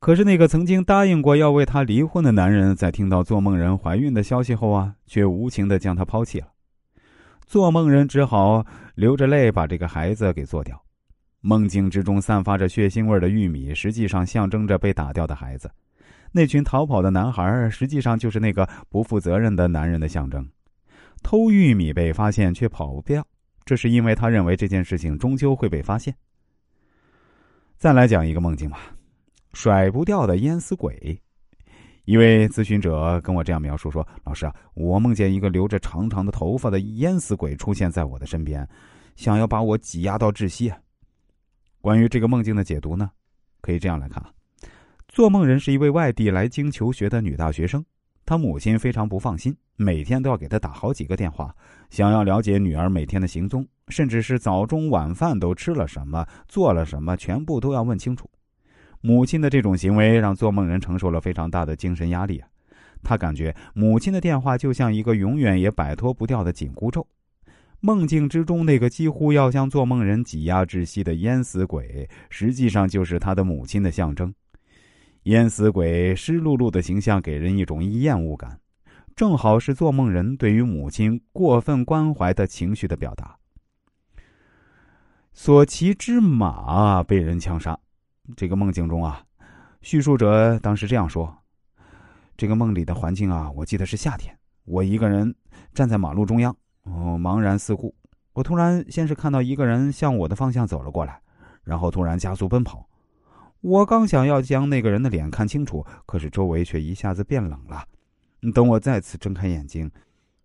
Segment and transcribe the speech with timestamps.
[0.00, 6.48] 可是那个曾经答应过要为她离婚的男人，在听到做梦人怀孕的消息后啊，却无情的将她抛弃了。
[7.46, 10.80] 做梦人只好流着泪把这个孩子给做掉。
[11.42, 15.70] 梦境之中散发着血腥味的玉米，实际上象征着被打掉的孩子。
[16.32, 20.48] 那群逃跑的男孩，实际上就是那个不负责任的男人的象征。
[21.22, 23.26] 偷玉米被发现却跑不掉，
[23.66, 26.14] 这是因为他认为这件事情终究会被发现。
[27.76, 28.78] 再来讲一个梦境吧，
[29.52, 31.20] 甩不掉的淹死鬼。
[32.04, 38.66] 一位咨询者跟我这样描述说：“老师啊，我梦见一个留着长长的头发的淹死鬼出现在我的身边，
[39.14, 40.78] 想要把我挤压到窒息啊。”
[41.80, 43.10] 关于这个梦境的解读呢，
[43.60, 44.22] 可以这样来看：
[45.08, 47.84] 做梦人是一位外地来京求学的女大学生，
[48.26, 51.54] 她母亲非常不放心，每天都要给她打好几个电话，
[51.90, 58.28] 想要了解女儿每天的行踪，甚至是早中晚饭都吃了什么、做了什么，全部都要问清楚。
[59.00, 62.48] 母亲的这种行为让做梦人承受了非常大的精神压力啊！
[63.02, 67.06] 他感觉母亲的电话就像一个永远也摆脱不掉的紧箍咒。
[67.80, 74.34] 梦境之中那个几乎要将做梦人挤压窒息的淹死鬼，实际上就是他的母亲的象征。
[75.22, 78.60] 淹死鬼湿漉漉的形象给人一种厌恶感，
[79.16, 83.34] 正好是做梦人对于母亲过分关怀的情绪的表达。
[85.32, 87.78] 所骑之马被人枪杀，
[88.36, 89.22] 这个梦境中啊，
[89.82, 91.34] 叙述者当时这样说
[92.36, 95.34] ：“这个梦里的环境啊，我记得是夏天，我一个人
[95.74, 97.94] 站在马路中央。”哦，茫然四顾，
[98.32, 101.20] 我突然先是看到一个人向我的方向走了过来，
[101.62, 102.88] 然后突然加速奔跑。
[103.60, 107.84] 我刚想要将那个人的脸看清楚，可是周围却一下子变冷了。
[108.54, 109.90] 等我再次睁开眼睛，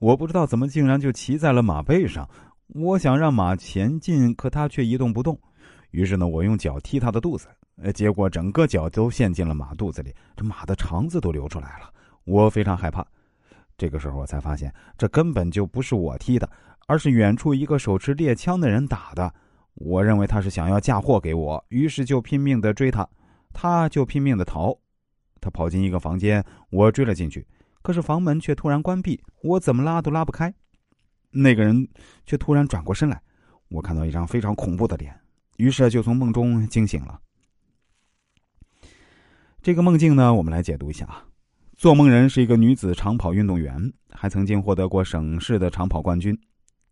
[0.00, 2.28] 我不知道怎么竟然就骑在了马背上。
[2.74, 5.38] 我想让马前进，可它却一动不动。
[5.92, 7.46] 于是呢，我用脚踢它的肚子，
[7.94, 11.92] 结果整个脚都陷进了马肚子里，这马的肠子都流出来了。
[12.24, 13.06] 我非常害怕。
[13.76, 16.50] 这个时候我才发现，这根本就不是我踢的，
[16.86, 19.32] 而是远处一个手持猎枪的人打的。
[19.74, 23.06] 我认为他是想要嫁祸给我，于是就拼命的追他，
[23.52, 24.74] 他就拼命的逃。
[25.38, 27.46] 他跑进一个房间，我追了进去，
[27.82, 30.52] 可是房门却突然关闭，我怎么拉都拉不开。
[31.30, 31.86] 那个人
[32.24, 33.20] 却突然转过身来，
[33.68, 35.14] 我看到一张非常恐怖的脸，
[35.58, 37.20] 于是就从梦中惊醒了。
[39.66, 41.26] 这个梦境呢，我们来解读一下啊。
[41.76, 46.38] 做梦人是一个女子长跑运动员，还曾经获得过省市的长跑冠军。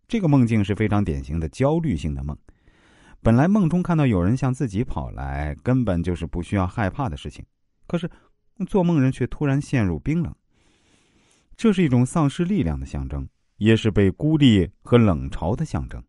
[0.09, 2.37] 这个梦境是非常典型的焦虑性的梦。
[3.21, 7.45] 本来梦中看到有人向自己跑来，根本就是不需要害怕的事情。
[7.87, 8.11] 可是，
[8.67, 10.35] 做梦人却突然陷入冰冷。
[11.55, 13.25] 这是一种丧失力量的象征，
[13.55, 16.03] 也是被孤立和冷嘲的象征。